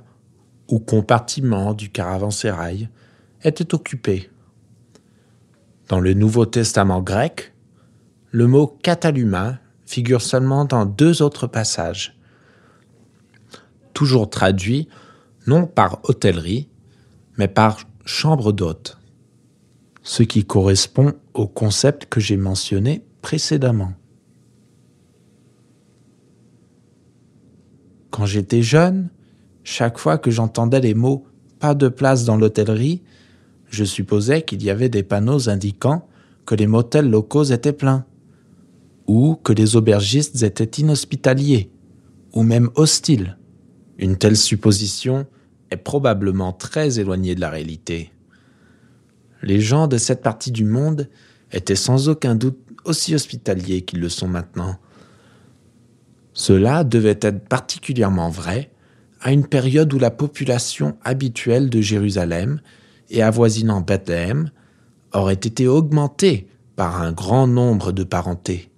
ou 0.68 0.78
compartiments 0.78 1.72
du 1.72 1.90
caravansérail 1.90 2.88
étaient 3.42 3.74
occupés. 3.74 4.30
Dans 5.88 6.00
le 6.00 6.14
Nouveau 6.14 6.46
Testament 6.46 7.00
grec, 7.00 7.54
le 8.30 8.46
mot 8.46 8.66
cataluma 8.66 9.58
figure 9.86 10.22
seulement 10.22 10.64
dans 10.64 10.86
deux 10.86 11.22
autres 11.22 11.46
passages, 11.46 12.16
toujours 13.94 14.30
traduit 14.30 14.88
non 15.46 15.66
par 15.66 16.00
hôtellerie, 16.04 16.68
mais 17.38 17.48
par 17.48 17.80
chambre 18.04 18.52
d'hôte, 18.52 18.99
ce 20.02 20.22
qui 20.22 20.44
correspond 20.44 21.14
au 21.34 21.46
concept 21.46 22.06
que 22.06 22.20
j'ai 22.20 22.36
mentionné 22.36 23.04
précédemment. 23.22 23.92
Quand 28.10 28.26
j'étais 28.26 28.62
jeune, 28.62 29.10
chaque 29.62 29.98
fois 29.98 30.18
que 30.18 30.30
j'entendais 30.30 30.80
les 30.80 30.94
mots 30.94 31.24
pas 31.58 31.74
de 31.74 31.88
place 31.88 32.24
dans 32.24 32.36
l'hôtellerie, 32.36 33.02
je 33.68 33.84
supposais 33.84 34.42
qu'il 34.42 34.62
y 34.62 34.70
avait 34.70 34.88
des 34.88 35.02
panneaux 35.02 35.48
indiquant 35.48 36.08
que 36.46 36.54
les 36.54 36.66
motels 36.66 37.08
locaux 37.08 37.44
étaient 37.44 37.72
pleins, 37.72 38.04
ou 39.06 39.36
que 39.36 39.52
les 39.52 39.76
aubergistes 39.76 40.42
étaient 40.42 40.80
inhospitaliers, 40.80 41.70
ou 42.32 42.42
même 42.42 42.70
hostiles. 42.74 43.36
Une 43.98 44.16
telle 44.16 44.36
supposition 44.36 45.26
est 45.70 45.76
probablement 45.76 46.52
très 46.52 46.98
éloignée 46.98 47.34
de 47.34 47.40
la 47.40 47.50
réalité. 47.50 48.10
Les 49.42 49.60
gens 49.60 49.86
de 49.86 49.98
cette 49.98 50.22
partie 50.22 50.52
du 50.52 50.64
monde 50.64 51.08
étaient 51.52 51.76
sans 51.76 52.08
aucun 52.08 52.34
doute 52.34 52.58
aussi 52.84 53.14
hospitaliers 53.14 53.82
qu'ils 53.82 54.00
le 54.00 54.08
sont 54.08 54.28
maintenant. 54.28 54.76
Cela 56.32 56.84
devait 56.84 57.18
être 57.20 57.44
particulièrement 57.48 58.30
vrai 58.30 58.70
à 59.20 59.32
une 59.32 59.46
période 59.46 59.92
où 59.92 59.98
la 59.98 60.10
population 60.10 60.96
habituelle 61.04 61.68
de 61.68 61.80
Jérusalem 61.80 62.60
et 63.10 63.22
avoisinant 63.22 63.80
Bethléem 63.80 64.50
aurait 65.12 65.34
été 65.34 65.66
augmentée 65.68 66.48
par 66.76 67.02
un 67.02 67.12
grand 67.12 67.46
nombre 67.46 67.92
de 67.92 68.04
parentés. 68.04 68.70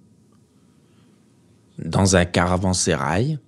Dans 1.79 2.15
un 2.15 2.25
caravansérail, 2.25 3.39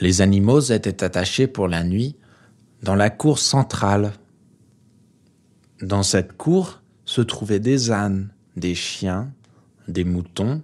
les 0.00 0.20
animaux 0.20 0.60
étaient 0.60 1.02
attachés 1.02 1.46
pour 1.46 1.68
la 1.68 1.82
nuit 1.82 2.16
dans 2.82 2.94
la 2.94 3.10
cour 3.10 3.38
centrale. 3.38 4.12
Dans 5.82 6.02
cette 6.02 6.36
cour 6.36 6.82
se 7.04 7.20
trouvaient 7.20 7.60
des 7.60 7.92
ânes, 7.92 8.30
des 8.56 8.74
chiens, 8.74 9.30
des 9.86 10.02
moutons, 10.02 10.62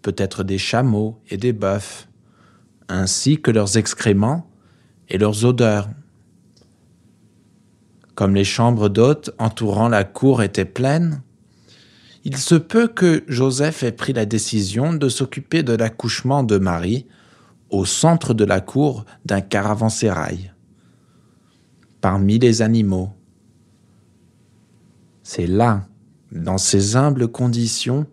peut-être 0.00 0.44
des 0.44 0.56
chameaux 0.56 1.20
et 1.28 1.36
des 1.36 1.52
bœufs, 1.52 2.08
ainsi 2.88 3.40
que 3.40 3.50
leurs 3.50 3.76
excréments 3.76 4.50
et 5.10 5.18
leurs 5.18 5.44
odeurs. 5.44 5.90
Comme 8.14 8.34
les 8.34 8.44
chambres 8.44 8.88
d'hôtes 8.88 9.30
entourant 9.38 9.88
la 9.88 10.04
cour 10.04 10.42
étaient 10.42 10.64
pleines, 10.64 11.22
il 12.24 12.36
se 12.38 12.54
peut 12.54 12.88
que 12.88 13.24
Joseph 13.28 13.82
ait 13.82 13.92
pris 13.92 14.14
la 14.14 14.26
décision 14.26 14.94
de 14.94 15.08
s'occuper 15.08 15.62
de 15.62 15.74
l'accouchement 15.74 16.42
de 16.44 16.56
Marie 16.56 17.06
au 17.68 17.84
centre 17.84 18.34
de 18.34 18.44
la 18.44 18.60
cour 18.60 19.04
d'un 19.26 19.40
caravansérail, 19.42 20.52
parmi 22.00 22.38
les 22.38 22.62
animaux. 22.62 23.10
C'est 25.32 25.46
là, 25.46 25.86
dans 26.32 26.58
ces 26.58 26.96
humbles 26.96 27.28
conditions, 27.28 28.04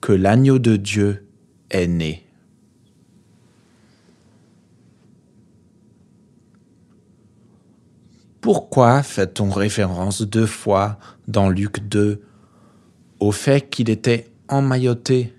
que 0.00 0.10
l'agneau 0.10 0.58
de 0.58 0.76
Dieu 0.76 1.28
est 1.68 1.86
né. 1.86 2.26
Pourquoi 8.40 9.02
fait-on 9.02 9.50
référence 9.50 10.22
deux 10.22 10.46
fois 10.46 10.98
dans 11.28 11.50
Luc 11.50 11.86
2 11.86 12.22
au 13.20 13.30
fait 13.30 13.68
qu'il 13.68 13.90
était 13.90 14.32
emmailloté? 14.48 15.34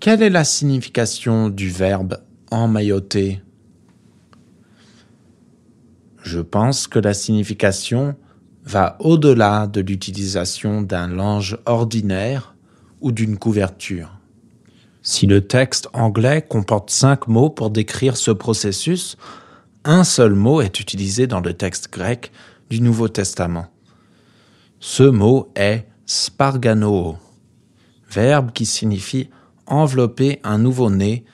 Quelle 0.00 0.24
est 0.24 0.28
la 0.28 0.42
signification 0.42 1.50
du 1.50 1.68
verbe 1.68 2.20
emmailloté? 2.50 3.42
Je 6.24 6.40
pense 6.40 6.88
que 6.88 6.98
la 6.98 7.14
signification 7.14 8.16
va 8.64 8.96
au-delà 9.00 9.66
de 9.66 9.80
l'utilisation 9.80 10.82
d'un 10.82 11.08
linge 11.08 11.58
ordinaire 11.66 12.54
ou 13.00 13.12
d'une 13.12 13.36
couverture. 13.36 14.18
Si 15.02 15.26
le 15.26 15.46
texte 15.46 15.88
anglais 15.92 16.46
comporte 16.48 16.90
cinq 16.90 17.26
mots 17.26 17.50
pour 17.50 17.70
décrire 17.70 18.16
ce 18.16 18.30
processus, 18.30 19.16
un 19.84 20.04
seul 20.04 20.34
mot 20.34 20.60
est 20.60 20.78
utilisé 20.78 21.26
dans 21.26 21.40
le 21.40 21.54
texte 21.54 21.92
grec 21.92 22.30
du 22.70 22.80
Nouveau 22.80 23.08
Testament. 23.08 23.66
Ce 24.78 25.02
mot 25.02 25.50
est 25.56 25.86
spargano, 26.06 27.16
verbe 28.08 28.52
qui 28.52 28.64
signifie 28.64 29.28
envelopper 29.66 30.40
un 30.44 30.58
nouveau-né 30.58 31.24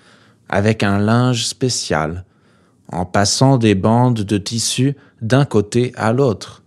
avec 0.49 0.83
un 0.83 0.99
linge 0.99 1.47
spécial, 1.47 2.25
en 2.91 3.05
passant 3.05 3.59
des 3.59 3.75
bandes 3.75 4.21
de 4.21 4.39
tissu 4.39 4.97
d'un 5.21 5.45
côté 5.45 5.93
à 5.97 6.13
l'autre. 6.15 6.63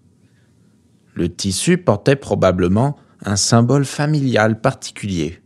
Le 1.14 1.34
tissu 1.34 1.78
portait 1.78 2.16
probablement 2.16 2.98
un 3.24 3.36
symbole 3.36 3.86
familial 3.86 4.60
particulier. 4.62 5.42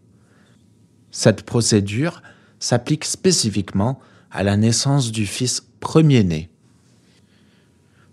Cette 1.11 1.43
procédure 1.43 2.21
s'applique 2.59 3.05
spécifiquement 3.05 3.99
à 4.31 4.43
la 4.43 4.57
naissance 4.57 5.11
du 5.11 5.25
fils 5.25 5.61
premier-né. 5.79 6.49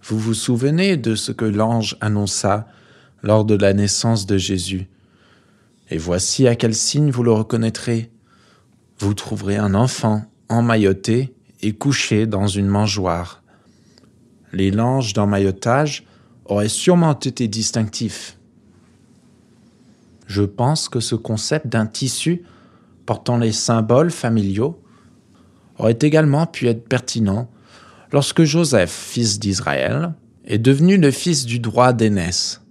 Vous 0.03 0.19
vous 0.19 0.35
souvenez 0.35 0.97
de 0.97 1.15
ce 1.15 1.33
que 1.33 1.45
l'ange 1.45 1.97
annonça 2.01 2.67
lors 3.23 3.45
de 3.45 3.55
la 3.55 3.73
naissance 3.73 4.27
de 4.27 4.37
Jésus? 4.37 4.89
Et 5.91 5.99
voici 5.99 6.49
à 6.49 6.57
quel 6.57 6.75
signe 6.75 7.11
vous 7.11 7.23
le 7.23 7.33
reconnaîtrez. 7.33 8.11
vous 8.99 9.15
trouverez 9.15 9.57
un 9.57 9.75
enfant 9.75 10.23
emmailloté 10.49 11.35
et 11.61 11.73
couché 11.73 12.27
dans 12.27 12.47
une 12.47 12.69
mangeoire. 12.69 13.43
Les 14.53 14.71
langes 14.71 15.13
d'emmaillotage 15.13 16.05
auraient 16.45 16.69
sûrement 16.69 17.19
été 17.19 17.49
distinctifs. 17.49 18.39
Je 20.27 20.43
pense 20.43 20.89
que 20.89 21.01
ce 21.01 21.15
concept 21.15 21.67
d'un 21.67 21.87
tissu 21.87 22.43
portant 23.07 23.37
les 23.37 23.53
symboles 23.53 24.11
familiaux 24.11 24.81
aurait 25.79 25.99
également 26.01 26.47
pu 26.47 26.69
être 26.69 26.89
pertinent 26.89 27.51
lorsque 28.13 28.45
Joseph, 28.45 28.91
fils 28.91 29.39
d'Israël, 29.39 30.15
est 30.45 30.59
devenu 30.59 30.97
le 30.97 31.11
fils 31.11 31.47
du 31.47 31.59
droit 31.59 31.93
d'aînesse 31.93 32.63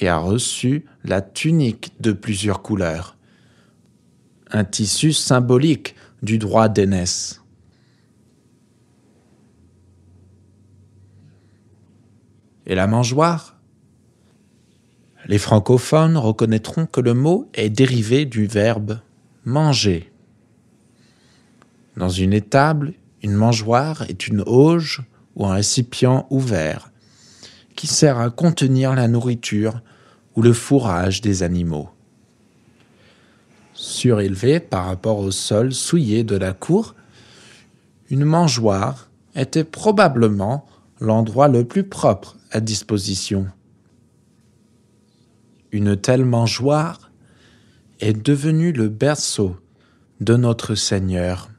et 0.00 0.08
a 0.08 0.18
reçu 0.18 0.86
la 1.04 1.20
tunique 1.20 1.92
de 2.00 2.12
plusieurs 2.12 2.62
couleurs, 2.62 3.16
un 4.50 4.64
tissu 4.64 5.12
symbolique 5.12 5.94
du 6.22 6.38
droit 6.38 6.68
d'aînesse. 6.68 7.42
Et 12.70 12.76
la 12.76 12.86
mangeoire 12.86 13.56
Les 15.26 15.38
francophones 15.38 16.16
reconnaîtront 16.16 16.86
que 16.86 17.00
le 17.00 17.14
mot 17.14 17.48
est 17.52 17.68
dérivé 17.68 18.26
du 18.26 18.46
verbe 18.46 19.00
manger. 19.44 20.12
Dans 21.96 22.10
une 22.10 22.32
étable, 22.32 22.92
une 23.24 23.34
mangeoire 23.34 24.02
est 24.02 24.28
une 24.28 24.42
auge 24.42 25.02
ou 25.34 25.46
un 25.46 25.54
récipient 25.54 26.28
ouvert 26.30 26.92
qui 27.74 27.88
sert 27.88 28.20
à 28.20 28.30
contenir 28.30 28.94
la 28.94 29.08
nourriture 29.08 29.80
ou 30.36 30.42
le 30.42 30.52
fourrage 30.52 31.22
des 31.22 31.42
animaux. 31.42 31.88
Surélevé 33.74 34.60
par 34.60 34.84
rapport 34.86 35.18
au 35.18 35.32
sol 35.32 35.74
souillé 35.74 36.22
de 36.22 36.36
la 36.36 36.52
cour, 36.52 36.94
une 38.10 38.24
mangeoire 38.24 39.10
était 39.34 39.64
probablement 39.64 40.64
l'endroit 41.00 41.48
le 41.48 41.64
plus 41.64 41.84
propre 41.84 42.36
à 42.50 42.60
disposition. 42.60 43.46
Une 45.72 45.96
telle 45.96 46.24
mangeoire 46.24 47.10
est 48.00 48.12
devenue 48.12 48.72
le 48.72 48.88
berceau 48.88 49.56
de 50.20 50.36
notre 50.36 50.74
Seigneur. 50.74 51.50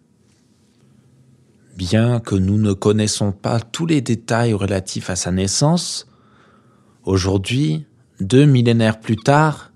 Bien 1.75 2.19
que 2.19 2.35
nous 2.35 2.57
ne 2.57 2.73
connaissons 2.73 3.31
pas 3.31 3.59
tous 3.59 3.85
les 3.85 4.01
détails 4.01 4.53
relatifs 4.53 5.09
à 5.09 5.15
sa 5.15 5.31
naissance, 5.31 6.07
aujourd'hui, 7.03 7.85
deux 8.19 8.45
millénaires 8.45 8.99
plus 8.99 9.15
tard, 9.15 9.71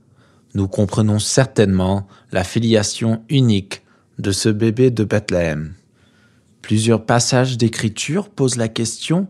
nous 0.54 0.68
comprenons 0.68 1.20
certainement 1.20 2.08
la 2.32 2.44
filiation 2.44 3.24
unique 3.30 3.84
de 4.20 4.32
ce 4.32 4.50
bébé 4.50 4.92
de 4.92 5.04
Bethléem. 5.04 5.74
Plusieurs 6.62 7.06
passages 7.06 7.58
d'écriture 7.58 8.30
posent 8.30 8.58
la 8.58 8.68
question 8.68 9.28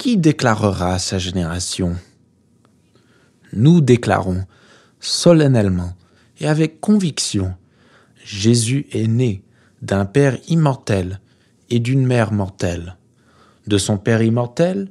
qui 0.00 0.16
déclarera 0.16 0.98
sa 0.98 1.18
génération? 1.18 1.94
Nous 3.52 3.82
déclarons 3.82 4.46
solennellement 4.98 5.92
et 6.38 6.48
avec 6.48 6.80
conviction 6.80 7.54
Jésus 8.24 8.86
est 8.92 9.06
né 9.06 9.42
d'un 9.82 10.06
Père 10.06 10.38
immortel 10.48 11.20
et 11.68 11.80
d'une 11.80 12.06
Mère 12.06 12.32
mortelle. 12.32 12.96
De 13.66 13.76
son 13.76 13.98
Père 13.98 14.22
immortel, 14.22 14.90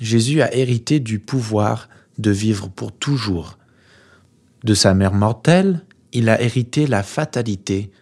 Jésus 0.00 0.42
a 0.42 0.52
hérité 0.52 0.98
du 0.98 1.20
pouvoir 1.20 1.88
de 2.18 2.32
vivre 2.32 2.68
pour 2.68 2.90
toujours. 2.90 3.56
De 4.64 4.74
sa 4.74 4.94
mère 4.94 5.14
mortelle, 5.14 5.84
il 6.12 6.28
a 6.28 6.42
hérité 6.42 6.88
la 6.88 7.04
fatalité 7.04 7.92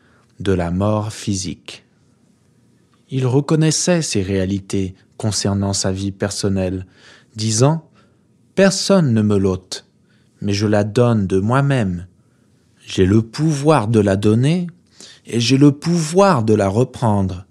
de 0.41 0.53
la 0.53 0.71
mort 0.71 1.13
physique. 1.13 1.85
Il 3.11 3.27
reconnaissait 3.27 4.01
ces 4.01 4.23
réalités 4.23 4.95
concernant 5.19 5.75
sa 5.75 5.93
vie 5.93 6.13
personnelle, 6.13 6.87
disant 7.37 7.91
Personne 8.55 9.13
ne 9.13 9.21
me 9.21 9.37
l'ôte, 9.37 9.85
mais 10.41 10.55
je 10.55 10.67
la 10.67 10.85
donne 10.85 11.27
de 11.27 11.39
moi-même. 11.39 12.07
J'ai 12.87 13.05
le 13.05 13.21
pouvoir 13.21 13.89
de 13.89 14.01
la 14.01 14.17
donner 14.17 14.69
et 15.27 15.41
j'ai 15.41 15.59
le 15.59 15.73
pouvoir 15.73 16.43
de 16.43 16.55
la 16.55 16.69
reprendre. 16.69 17.45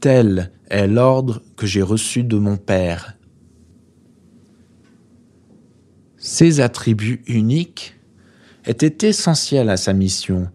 Tel 0.00 0.52
est 0.68 0.86
l'ordre 0.86 1.42
que 1.56 1.66
j'ai 1.66 1.82
reçu 1.82 2.24
de 2.24 2.36
mon 2.36 2.58
Père. 2.58 3.16
Ces 6.18 6.60
attributs 6.60 7.22
uniques 7.26 7.94
étaient 8.66 9.08
essentiels 9.08 9.70
à 9.70 9.76
sa 9.76 9.94
mission, 9.94 10.48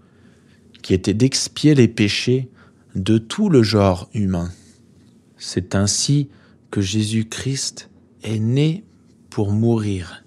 qui 0.83 0.93
était 0.93 1.13
d'expier 1.13 1.73
les 1.73 1.87
péchés 1.87 2.49
de 2.95 3.17
tout 3.17 3.49
le 3.49 3.63
genre 3.63 4.09
humain. 4.13 4.51
C'est 5.45 5.75
ainsi 5.75 6.29
que 6.71 6.79
Jésus-Christ 6.79 7.89
est 8.23 8.39
né 8.39 8.85
pour 9.29 9.51
mourir. 9.51 10.23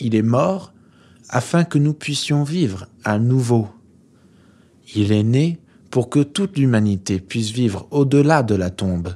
Il 0.00 0.16
est 0.16 0.22
mort 0.22 0.74
afin 1.28 1.62
que 1.62 1.78
nous 1.78 1.94
puissions 1.94 2.42
vivre 2.42 2.88
à 3.04 3.20
nouveau. 3.20 3.68
Il 4.96 5.12
est 5.12 5.22
né 5.22 5.60
pour 5.92 6.10
que 6.10 6.24
toute 6.24 6.58
l'humanité 6.58 7.20
puisse 7.20 7.50
vivre 7.50 7.86
au-delà 7.92 8.42
de 8.42 8.56
la 8.56 8.70
tombe. 8.70 9.14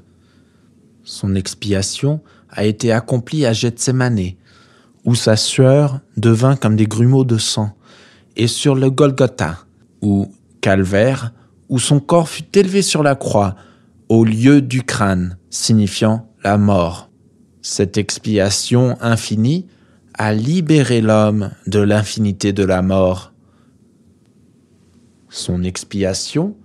Son 1.02 1.34
expiation 1.34 2.22
a 2.48 2.64
été 2.64 2.92
accomplie 2.92 3.46
à 3.46 3.52
Gethsemane, 3.52 4.34
où 5.04 5.16
sa 5.16 5.34
sueur 5.34 6.00
devint 6.16 6.54
comme 6.54 6.76
des 6.76 6.86
grumeaux 6.86 7.24
de 7.24 7.36
sang, 7.36 7.76
et 8.36 8.46
sur 8.46 8.76
le 8.76 8.90
Golgotha, 8.90 9.58
ou 10.02 10.32
calvaire, 10.60 11.32
où 11.68 11.80
son 11.80 11.98
corps 11.98 12.28
fut 12.28 12.56
élevé 12.56 12.80
sur 12.80 13.02
la 13.02 13.16
croix, 13.16 13.56
au 14.08 14.24
lieu 14.24 14.62
du 14.62 14.82
crâne, 14.82 15.38
signifiant 15.50 16.32
la 16.42 16.56
mort. 16.58 17.10
Cette 17.62 17.98
expiation 17.98 18.96
infinie 19.00 19.66
a 20.14 20.32
libéré 20.32 21.00
l'homme 21.00 21.50
de 21.66 21.80
l'infinité 21.80 22.52
de 22.52 22.64
la 22.64 22.82
mort. 22.82 23.32
Son 25.28 25.62
expiation 25.62 26.56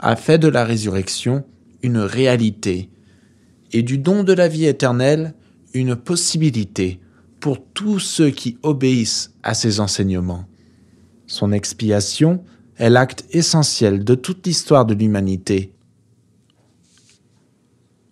a 0.00 0.16
fait 0.16 0.38
de 0.38 0.48
la 0.48 0.64
résurrection 0.64 1.44
une 1.82 1.98
réalité 1.98 2.90
et 3.72 3.82
du 3.82 3.98
don 3.98 4.24
de 4.24 4.32
la 4.32 4.48
vie 4.48 4.66
éternelle 4.66 5.34
une 5.74 5.94
possibilité 5.94 7.00
pour 7.40 7.64
tous 7.72 8.00
ceux 8.00 8.30
qui 8.30 8.58
obéissent 8.62 9.32
à 9.42 9.54
ses 9.54 9.80
enseignements. 9.80 10.46
Son 11.26 11.52
expiation 11.52 12.42
est 12.78 12.90
l'acte 12.90 13.24
essentiel 13.30 14.02
de 14.02 14.14
toute 14.14 14.46
l'histoire 14.46 14.86
de 14.86 14.94
l'humanité. 14.94 15.72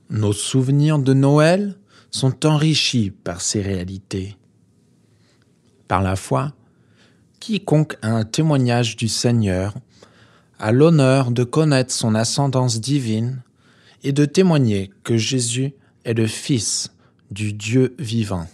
Nos 0.08 0.32
souvenirs 0.32 1.00
de 1.00 1.14
Noël 1.14 1.76
sont 2.10 2.46
enrichis 2.46 3.10
par 3.10 3.40
ces 3.40 3.60
réalités. 3.60 4.36
Par 5.88 6.00
la 6.02 6.14
foi, 6.14 6.52
quiconque 7.40 7.96
a 8.02 8.12
un 8.12 8.24
témoignage 8.24 8.96
du 8.96 9.08
Seigneur 9.08 9.74
a 10.58 10.72
l'honneur 10.72 11.30
de 11.30 11.44
connaître 11.44 11.92
son 11.92 12.14
ascendance 12.14 12.80
divine 12.80 13.42
et 14.02 14.12
de 14.12 14.24
témoigner 14.24 14.90
que 15.02 15.16
Jésus 15.16 15.74
est 16.04 16.14
le 16.14 16.26
Fils 16.26 16.92
du 17.30 17.52
Dieu 17.52 17.94
vivant. 17.98 18.46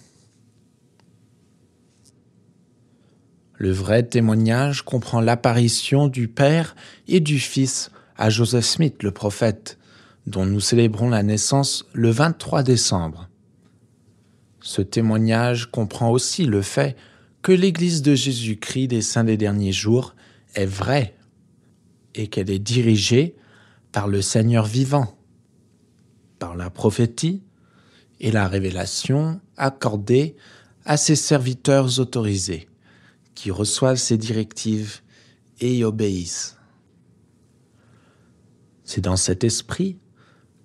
Le 3.54 3.70
vrai 3.70 4.02
témoignage 4.02 4.82
comprend 4.82 5.20
l'apparition 5.20 6.08
du 6.08 6.26
Père 6.26 6.74
et 7.06 7.20
du 7.20 7.38
Fils 7.38 7.90
à 8.16 8.30
Joseph 8.30 8.64
Smith, 8.64 9.02
le 9.02 9.12
prophète, 9.12 9.78
dont 10.26 10.46
nous 10.46 10.60
célébrons 10.60 11.08
la 11.08 11.22
naissance 11.22 11.84
le 11.92 12.10
23 12.10 12.62
décembre. 12.62 13.28
Ce 14.60 14.82
témoignage 14.82 15.70
comprend 15.70 16.10
aussi 16.10 16.44
le 16.44 16.62
fait 16.62 16.96
que 17.42 17.52
l'Église 17.52 18.02
de 18.02 18.14
Jésus-Christ 18.14 18.88
des 18.88 19.02
saints 19.02 19.24
des 19.24 19.36
derniers 19.36 19.72
jours 19.72 20.14
est 20.54 20.66
vraie 20.66 21.16
et 22.14 22.28
qu'elle 22.28 22.50
est 22.50 22.60
dirigée 22.60 23.34
par 23.90 24.06
le 24.06 24.22
Seigneur 24.22 24.64
vivant, 24.64 25.16
par 26.38 26.54
la 26.56 26.70
prophétie 26.70 27.42
et 28.20 28.30
la 28.30 28.46
révélation 28.46 29.40
accordée 29.56 30.36
à 30.84 30.96
ses 30.96 31.16
serviteurs 31.16 31.98
autorisés 31.98 32.68
qui 33.34 33.50
reçoivent 33.50 33.96
ces 33.96 34.18
directives 34.18 35.00
et 35.60 35.76
y 35.76 35.84
obéissent. 35.84 36.56
C'est 38.84 39.00
dans 39.00 39.16
cet 39.16 39.42
esprit 39.42 39.98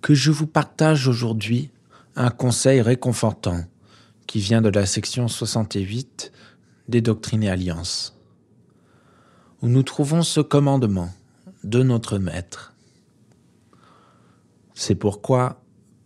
que 0.01 0.13
je 0.13 0.31
vous 0.31 0.47
partage 0.47 1.07
aujourd'hui 1.07 1.71
un 2.15 2.29
conseil 2.29 2.81
réconfortant 2.81 3.63
qui 4.25 4.39
vient 4.39 4.61
de 4.61 4.69
la 4.69 4.85
section 4.85 5.27
68 5.27 6.31
des 6.87 7.01
Doctrines 7.01 7.43
et 7.43 7.49
Alliances, 7.49 8.17
où 9.61 9.67
nous 9.67 9.83
trouvons 9.83 10.21
ce 10.21 10.39
commandement 10.39 11.09
de 11.63 11.83
notre 11.83 12.17
Maître. 12.17 12.73
C'est 14.73 14.95
pourquoi 14.95 15.61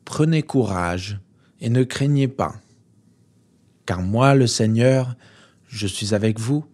prenez 0.06 0.43
courage 0.43 1.19
et 1.60 1.69
ne 1.69 1.84
craignez 1.84 2.27
pas, 2.27 2.56
car 3.86 4.01
moi 4.01 4.36
le 4.36 4.47
Seigneur 4.47 5.15
je 5.71 5.88
suis 5.88 6.13
avec 6.13 6.38
vous, 6.38 6.65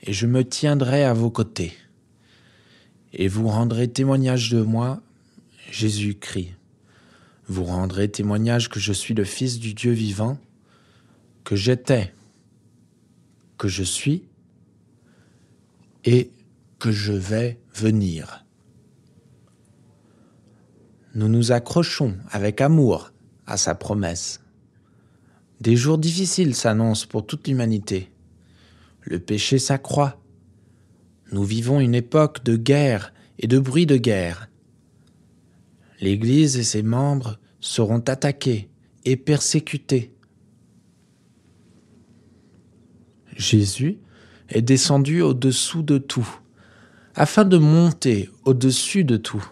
et 0.00 0.12
je 0.12 0.26
me 0.26 0.42
tiendrai 0.42 1.04
à 1.04 1.12
vos 1.12 1.30
côtés. 1.30 1.74
Et 3.12 3.28
vous 3.28 3.46
rendrez 3.46 3.88
témoignage 3.88 4.50
de 4.50 4.62
moi, 4.62 5.00
Jésus-Christ. 5.72 6.54
Vous 7.48 7.64
rendrez 7.64 8.08
témoignage 8.08 8.68
que 8.68 8.78
je 8.78 8.92
suis 8.92 9.14
le 9.14 9.24
Fils 9.24 9.58
du 9.58 9.74
Dieu 9.74 9.92
vivant, 9.92 10.38
que 11.44 11.56
j'étais, 11.56 12.12
que 13.58 13.68
je 13.68 13.82
suis 13.82 14.24
et 16.04 16.30
que 16.78 16.92
je 16.92 17.12
vais 17.12 17.58
venir. 17.74 18.44
Nous 21.14 21.28
nous 21.28 21.52
accrochons 21.52 22.16
avec 22.30 22.60
amour 22.60 23.12
à 23.46 23.56
sa 23.56 23.74
promesse. 23.74 24.40
Des 25.60 25.76
jours 25.76 25.98
difficiles 25.98 26.54
s'annoncent 26.54 27.06
pour 27.06 27.26
toute 27.26 27.48
l'humanité. 27.48 28.10
Le 29.02 29.18
péché 29.18 29.58
s'accroît. 29.58 30.20
Nous 31.32 31.44
vivons 31.44 31.80
une 31.80 31.94
époque 31.94 32.44
de 32.44 32.56
guerre 32.56 33.12
et 33.38 33.46
de 33.46 33.58
bruit 33.58 33.86
de 33.86 33.96
guerre. 33.96 34.48
L'Église 36.02 36.56
et 36.56 36.64
ses 36.64 36.82
membres 36.82 37.38
seront 37.60 38.00
attaqués 38.00 38.68
et 39.04 39.16
persécutés. 39.16 40.12
Jésus 43.36 43.98
est 44.48 44.62
descendu 44.62 45.22
au-dessous 45.22 45.84
de 45.84 45.98
tout, 45.98 46.28
afin 47.14 47.44
de 47.44 47.56
monter 47.56 48.28
au-dessus 48.44 49.04
de 49.04 49.16
tout. 49.16 49.46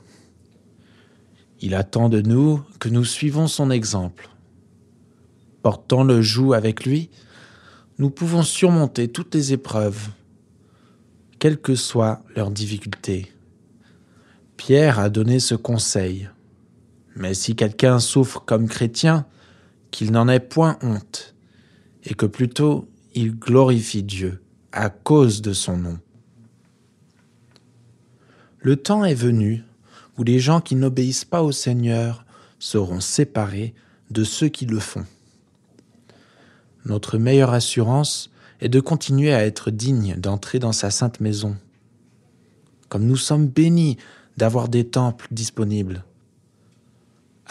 Il 1.61 1.73
attend 1.73 2.09
de 2.09 2.21
nous 2.21 2.61
que 2.81 2.89
nous 2.89 3.05
suivons 3.05 3.47
son 3.47 3.71
exemple. 3.71 4.29
Portant 5.63 6.03
le 6.03 6.21
joug 6.21 6.53
avec 6.53 6.85
lui, 6.85 7.11
nous 7.99 8.11
pouvons 8.11 8.43
surmonter 8.43 9.07
toutes 9.07 9.37
les 9.37 9.53
épreuves, 9.53 10.09
quelles 11.39 11.61
que 11.61 11.77
soient 11.77 12.25
leurs 12.35 12.51
difficultés. 12.51 13.33
Pierre 14.57 14.99
a 14.99 15.11
donné 15.11 15.39
ce 15.39 15.55
conseil. 15.55 16.29
Mais 17.17 17.35
si 17.35 17.57
quelqu'un 17.57 17.99
souffre 17.99 18.43
comme 18.45 18.69
chrétien, 18.69 19.27
qu'il 19.91 20.13
n'en 20.13 20.29
ait 20.29 20.41
point 20.41 20.79
honte, 20.83 21.35
et 22.05 22.15
que 22.15 22.27
plutôt 22.27 22.89
il 23.15 23.39
glorifie 23.39 24.03
Dieu 24.03 24.43
à 24.73 24.89
cause 24.89 25.43
de 25.43 25.53
son 25.53 25.77
nom. 25.77 25.99
Le 28.61 28.77
temps 28.77 29.05
est 29.05 29.15
venu 29.15 29.65
où 30.19 30.23
les 30.23 30.39
gens 30.39 30.61
qui 30.61 30.75
n'obéissent 30.75 31.25
pas 31.25 31.43
au 31.43 31.53
Seigneur 31.53 32.25
seront 32.59 33.01
séparés 33.01 33.75
de 34.11 34.23
ceux 34.23 34.49
qui 34.49 34.67
le 34.67 34.79
font. 34.79 35.07
Notre 36.85 37.19
meilleure 37.19 37.53
assurance 37.53 38.31
est 38.61 38.69
de 38.69 38.81
continuer 38.81 39.33
à 39.33 39.45
être 39.45 39.71
dignes 39.71 40.17
d'entrer 40.17 40.59
dans 40.59 40.73
sa 40.73 40.91
sainte 40.91 41.21
maison. 41.21 41.57
Comme 42.89 43.07
nous 43.07 43.17
sommes 43.17 43.47
bénis 43.47 43.97
d'avoir 44.37 44.69
des 44.69 44.87
temples 44.87 45.29
disponibles. 45.31 46.05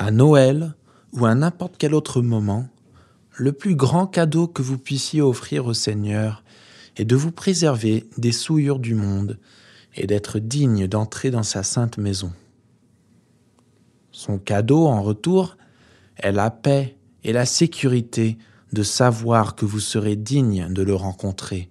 À 0.02 0.12
Noël 0.12 0.76
ou 1.12 1.26
à 1.26 1.36
n'importe 1.36 1.76
quel 1.78 1.94
autre 1.94 2.22
moment, 2.22 2.70
le 3.36 3.52
plus 3.52 3.76
grand 3.76 4.08
cadeau 4.08 4.48
que 4.48 4.62
vous 4.62 4.78
puissiez 4.78 5.22
offrir 5.22 5.66
au 5.66 5.74
Seigneur 5.74 6.42
est 6.96 7.04
de 7.04 7.18
vous 7.18 7.34
préserver 7.34 8.08
des 8.18 8.32
souillures 8.32 8.80
du 8.80 8.96
monde 8.96 9.38
et 9.96 10.08
d'être 10.08 10.40
digne 10.40 10.88
d'entrer 10.88 11.32
dans 11.32 11.44
sa 11.44 11.64
sainte 11.64 11.98
maison. 11.98 12.32
Son 14.14 14.40
cadeau, 14.40 14.88
en 14.88 15.04
retour, 15.04 15.58
est 16.16 16.32
la 16.32 16.50
paix 16.50 16.96
et 17.26 17.34
la 17.34 17.46
sécurité 17.46 18.38
de 18.72 18.84
savoir 18.84 19.56
que 19.56 19.66
vous 19.66 19.82
serez 19.82 20.16
digne 20.16 20.72
de 20.72 20.82
le 20.82 20.96
rencontrer 20.96 21.70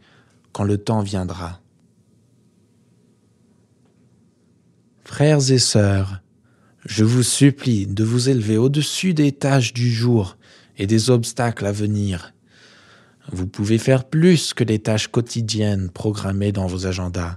quand 0.52 0.64
le 0.64 0.76
temps 0.76 1.00
viendra. 1.00 1.62
Frères 5.02 5.50
et 5.50 5.58
sœurs, 5.58 6.20
je 6.88 7.04
vous 7.04 7.22
supplie 7.22 7.86
de 7.86 8.02
vous 8.02 8.30
élever 8.30 8.56
au-dessus 8.56 9.12
des 9.12 9.30
tâches 9.30 9.74
du 9.74 9.92
jour 9.92 10.38
et 10.78 10.86
des 10.86 11.10
obstacles 11.10 11.66
à 11.66 11.70
venir. 11.70 12.32
Vous 13.30 13.46
pouvez 13.46 13.76
faire 13.76 14.04
plus 14.04 14.54
que 14.54 14.64
les 14.64 14.78
tâches 14.78 15.08
quotidiennes 15.08 15.90
programmées 15.90 16.50
dans 16.50 16.66
vos 16.66 16.86
agendas. 16.86 17.36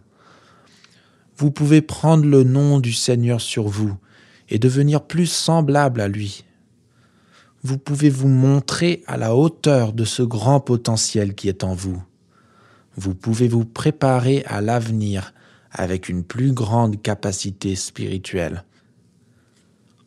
Vous 1.36 1.52
pouvez 1.52 1.82
prendre 1.82 2.26
le 2.26 2.46
nom 2.46 2.80
du 2.80 2.94
Seigneur 2.94 3.42
sur 3.42 3.68
vous 3.68 3.94
et 4.48 4.58
devenir 4.58 5.04
plus 5.04 5.28
semblable 5.28 6.00
à 6.00 6.08
lui. 6.08 6.46
Vous 7.62 7.78
pouvez 7.78 8.10
vous 8.10 8.30
montrer 8.30 9.04
à 9.06 9.18
la 9.18 9.36
hauteur 9.36 9.92
de 9.92 10.06
ce 10.06 10.24
grand 10.24 10.62
potentiel 10.62 11.36
qui 11.36 11.50
est 11.50 11.66
en 11.66 11.74
vous. 11.74 12.02
Vous 12.96 13.16
pouvez 13.16 13.50
vous 13.50 13.66
préparer 13.66 14.46
à 14.46 14.62
l'avenir 14.62 15.34
avec 15.72 16.08
une 16.08 16.24
plus 16.24 16.54
grande 16.54 17.02
capacité 17.02 17.76
spirituelle. 17.76 18.64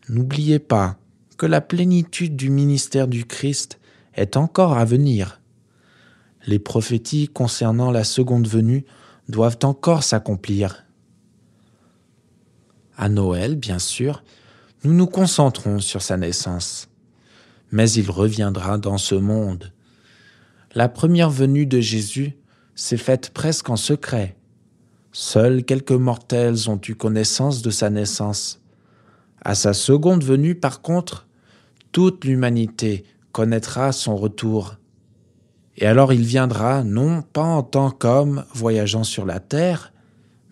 N'oubliez 0.09 0.59
pas 0.59 0.99
que 1.39 1.47
la 1.47 1.61
plénitude 1.61 2.37
du 2.37 2.51
ministère 2.51 3.09
du 3.09 3.25
Christ 3.25 3.81
est 4.15 4.37
encore 4.37 4.77
à 4.77 4.85
venir. 4.85 5.41
Les 6.47 6.59
prophéties 6.59 7.29
concernant 7.29 7.91
la 7.91 8.05
seconde 8.05 8.47
venue 8.47 8.85
doivent 9.29 9.59
encore 9.63 10.03
s'accomplir. 10.03 10.85
À 12.97 13.09
Noël, 13.09 13.57
bien 13.57 13.79
sûr, 13.79 14.23
nous 14.85 14.93
nous 14.93 15.07
concentrons 15.07 15.81
sur 15.81 16.03
sa 16.03 16.17
naissance. 16.17 16.89
Mais 17.73 17.91
il 17.91 18.11
reviendra 18.11 18.77
dans 18.79 18.99
ce 18.99 19.15
monde. 19.15 19.73
La 20.75 20.89
première 20.89 21.31
venue 21.31 21.67
de 21.67 21.81
Jésus 21.81 22.37
s'est 22.75 22.99
faite 22.99 23.31
presque 23.31 23.71
en 23.71 23.77
secret. 23.77 24.37
Seuls 25.13 25.65
quelques 25.65 25.93
mortels 25.93 26.69
ont 26.69 26.81
eu 26.87 26.95
connaissance 26.95 27.63
de 27.63 27.71
sa 27.71 27.89
naissance. 27.89 28.61
À 29.45 29.55
sa 29.55 29.75
seconde 29.75 30.25
venue, 30.25 30.55
par 30.55 30.81
contre, 30.81 31.27
toute 31.93 32.25
l'humanité 32.25 33.05
connaîtra 33.33 33.93
son 33.93 34.17
retour. 34.17 34.77
Et 35.77 35.87
alors 35.87 36.13
il 36.13 36.25
viendra 36.25 36.83
non 36.83 37.23
pas 37.23 37.43
en 37.43 37.63
tant 37.63 37.91
qu'homme 37.91 38.45
voyageant 38.55 39.05
sur 39.05 39.27
la 39.27 39.41
terre, 39.41 39.93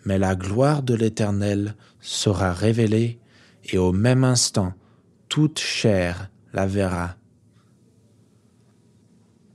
mais 0.05 0.19
la 0.19 0.35
gloire 0.35 0.83
de 0.83 0.93
l'Éternel 0.93 1.75
sera 2.01 2.53
révélée 2.53 3.19
et 3.65 3.77
au 3.77 3.93
même 3.93 4.23
instant 4.23 4.73
toute 5.29 5.59
chair 5.59 6.29
la 6.53 6.67
verra. 6.67 7.15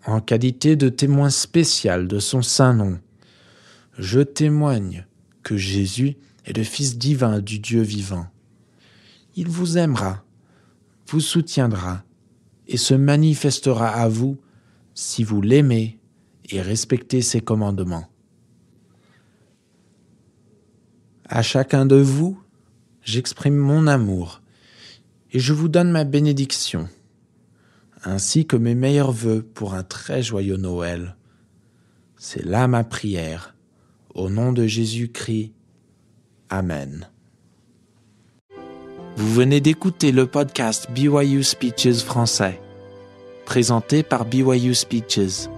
En 0.06 0.20
qualité 0.20 0.74
de 0.74 0.88
témoin 0.88 1.30
spécial 1.30 2.08
de 2.08 2.18
son 2.18 2.40
saint 2.40 2.72
nom, 2.72 2.98
je 3.98 4.20
témoigne 4.20 5.06
que 5.42 5.56
Jésus 5.56 6.16
est 6.46 6.56
le 6.56 6.64
Fils 6.64 6.96
divin 6.96 7.40
du 7.40 7.58
Dieu 7.58 7.82
vivant. 7.82 8.26
Il 9.40 9.46
vous 9.46 9.78
aimera, 9.78 10.24
vous 11.06 11.20
soutiendra 11.20 12.02
et 12.66 12.76
se 12.76 12.92
manifestera 12.92 13.88
à 13.88 14.08
vous 14.08 14.36
si 14.94 15.22
vous 15.22 15.40
l'aimez 15.40 16.00
et 16.46 16.60
respectez 16.60 17.22
ses 17.22 17.40
commandements. 17.40 18.08
À 21.24 21.42
chacun 21.42 21.86
de 21.86 21.94
vous, 21.94 22.42
j'exprime 23.00 23.54
mon 23.54 23.86
amour 23.86 24.42
et 25.30 25.38
je 25.38 25.52
vous 25.52 25.68
donne 25.68 25.92
ma 25.92 26.02
bénédiction, 26.02 26.88
ainsi 28.02 28.44
que 28.44 28.56
mes 28.56 28.74
meilleurs 28.74 29.12
voeux 29.12 29.44
pour 29.44 29.74
un 29.74 29.84
très 29.84 30.20
joyeux 30.20 30.56
Noël. 30.56 31.16
C'est 32.16 32.44
là 32.44 32.66
ma 32.66 32.82
prière. 32.82 33.54
Au 34.16 34.30
nom 34.30 34.52
de 34.52 34.66
Jésus-Christ. 34.66 35.52
Amen. 36.48 37.08
Vous 39.18 39.34
venez 39.34 39.60
d'écouter 39.60 40.12
le 40.12 40.26
podcast 40.26 40.92
BYU 40.92 41.42
Speeches 41.42 42.04
français, 42.04 42.60
présenté 43.46 44.04
par 44.04 44.24
BYU 44.24 44.76
Speeches. 44.76 45.48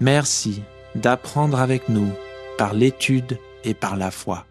Merci 0.00 0.62
d'apprendre 0.94 1.60
avec 1.60 1.90
nous 1.90 2.10
par 2.56 2.72
l'étude 2.72 3.38
et 3.62 3.74
par 3.74 3.98
la 3.98 4.10
foi. 4.10 4.45